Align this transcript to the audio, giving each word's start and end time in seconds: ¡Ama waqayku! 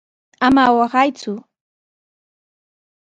¡Ama 0.45 0.63
waqayku! 0.77 1.33